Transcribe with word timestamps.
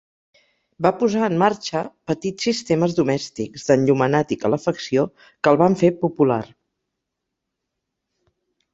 Va 0.85 0.91
posar 1.01 1.19
en 1.31 1.35
marxa 1.43 1.81
petits 2.13 2.47
sistemes 2.49 2.97
domèstics 3.01 3.67
d'enllumenat 3.69 4.35
i 4.37 4.41
calefacció 4.47 5.07
que 5.21 5.55
el 5.55 5.63
van 5.67 5.81
fer 5.85 5.95
popular. 6.03 6.43